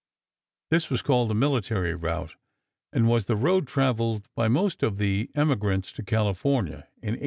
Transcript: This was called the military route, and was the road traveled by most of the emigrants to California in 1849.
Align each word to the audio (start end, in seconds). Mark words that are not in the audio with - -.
This 0.71 0.89
was 0.89 1.03
called 1.03 1.29
the 1.29 1.35
military 1.35 1.93
route, 1.93 2.35
and 2.91 3.07
was 3.07 3.27
the 3.27 3.35
road 3.35 3.67
traveled 3.67 4.27
by 4.33 4.47
most 4.47 4.81
of 4.81 4.97
the 4.97 5.29
emigrants 5.35 5.91
to 5.91 6.01
California 6.01 6.87
in 7.03 7.13
1849. 7.13 7.19